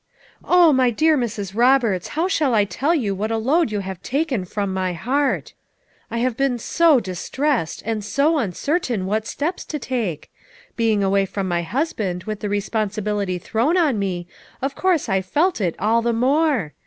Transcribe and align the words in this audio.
"Oh, 0.43 0.73
my 0.73 0.89
dear 0.89 1.15
Mrs. 1.15 1.53
Roberts, 1.55 2.07
how 2.17 2.27
shall 2.27 2.55
I 2.55 2.65
tell 2.65 2.95
you 2.95 3.13
what 3.13 3.29
a 3.29 3.37
load 3.37 3.71
you 3.71 3.81
have 3.81 4.01
taken 4.01 4.45
from 4.45 4.73
my 4.73 4.93
heart! 4.93 5.53
I 6.09 6.17
have 6.17 6.35
been 6.35 6.57
so 6.57 6.99
distressed, 6.99 7.83
and 7.85 8.03
so 8.03 8.39
uncertain 8.39 9.05
what 9.05 9.27
steps 9.27 9.63
to 9.65 9.77
take; 9.77 10.31
being 10.75 11.03
away 11.03 11.27
from 11.27 11.47
my 11.47 11.61
husband 11.61 12.23
with 12.23 12.39
the 12.39 12.49
responsibility 12.49 13.37
thrown 13.37 13.77
on 13.77 13.99
me, 13.99 14.25
of 14.59 14.73
course 14.73 15.07
I 15.07 15.21
felt 15.21 15.61
it 15.61 15.75
all 15.77 16.01
the 16.01 16.13
more. 16.13 16.73